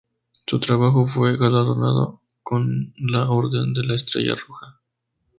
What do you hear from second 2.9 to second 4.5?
la Orden de la Estrella